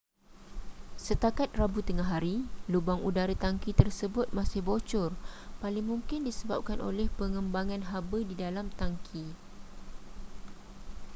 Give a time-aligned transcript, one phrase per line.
[1.05, 2.35] setakat rabu tengahari
[2.73, 5.09] lubang udara tangki tersebut masih bocor
[5.61, 9.21] paling mungkin disebabkan oleh pengembangan haba di dalam tangki